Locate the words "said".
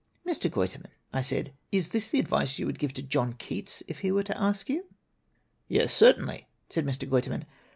1.21-1.53, 6.69-6.87